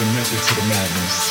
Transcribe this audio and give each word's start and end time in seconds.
a 0.00 0.04
message 0.14 0.46
to 0.48 0.54
the 0.54 0.66
madness. 0.68 1.29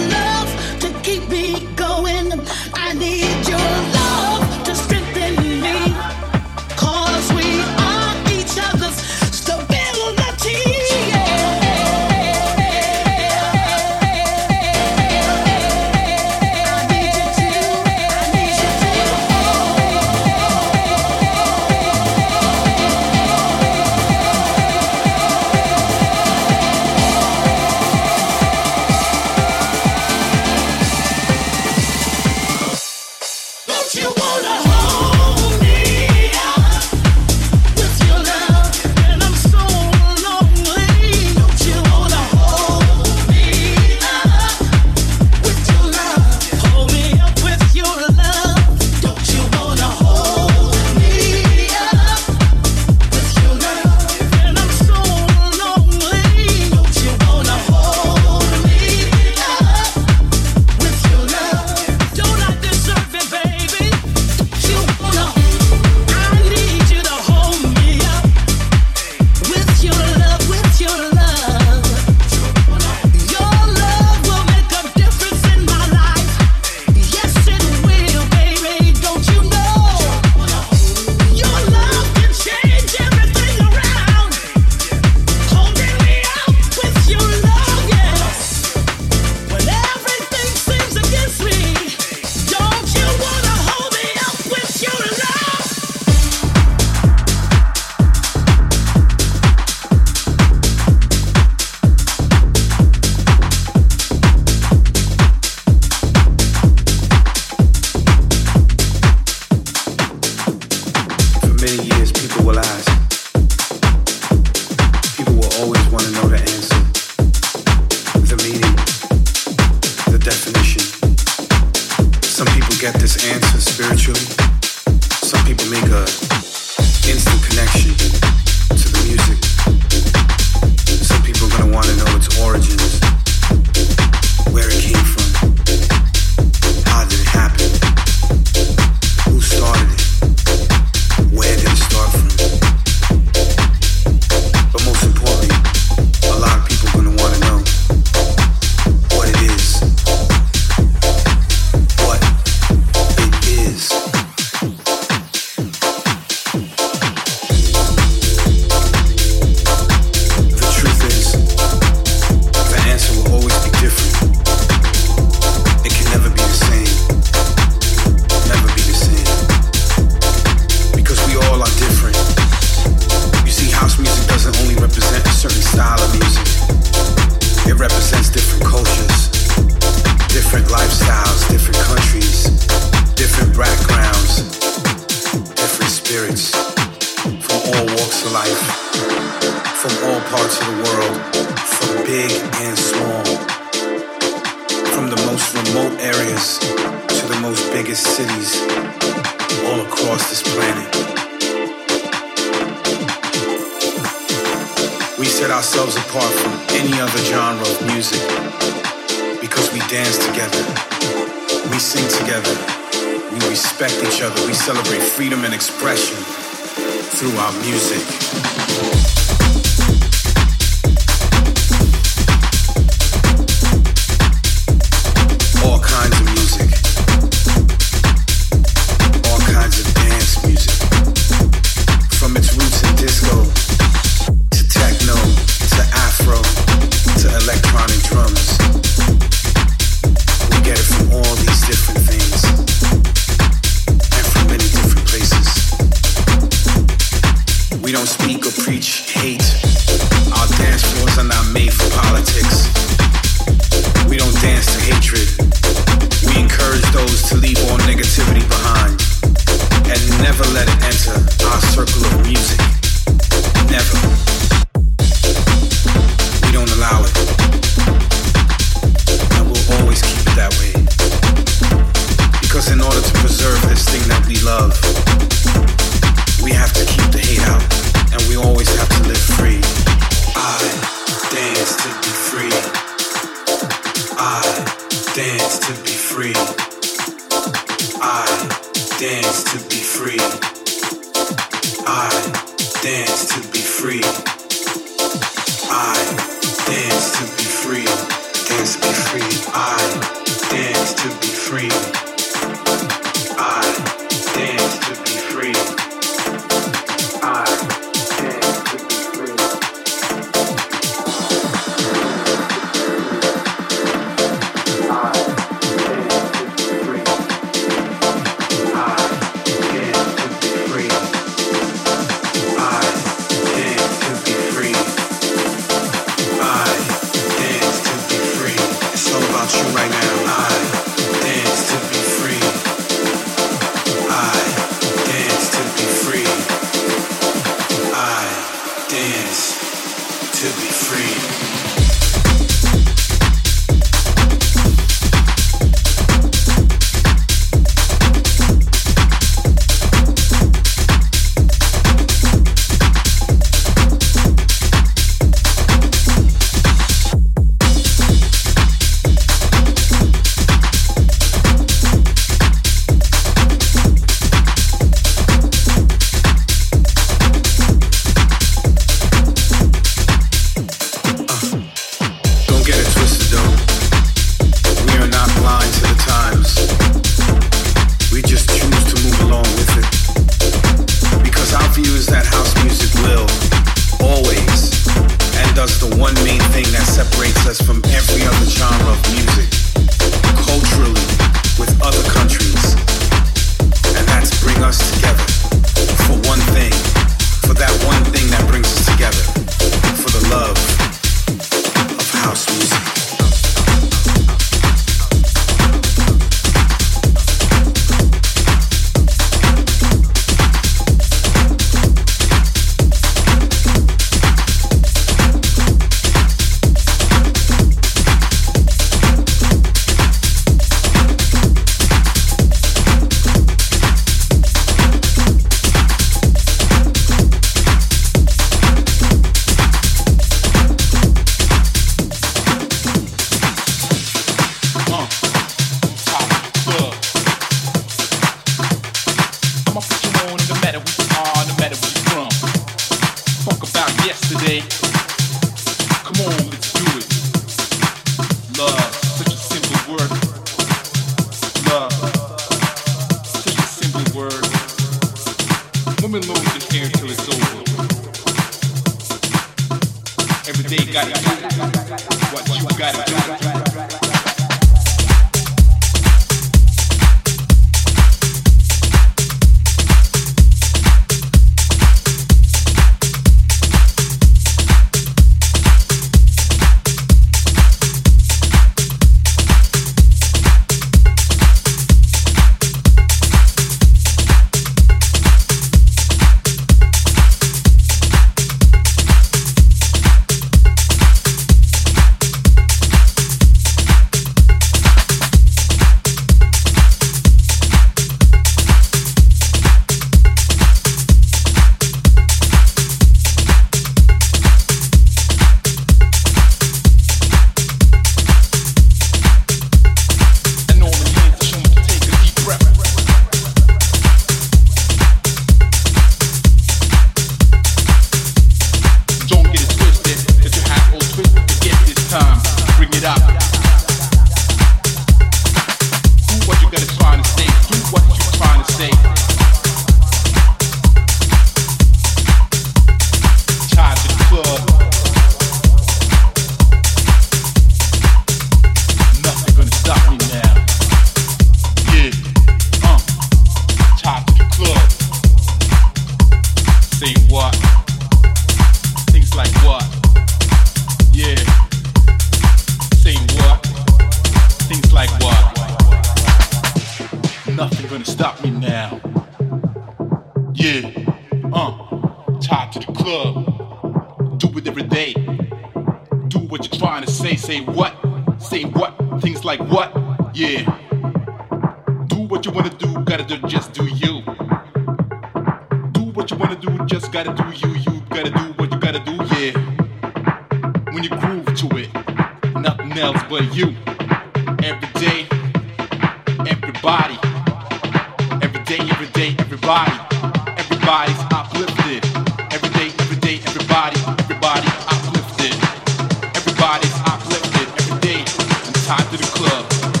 club. 599.31 600.00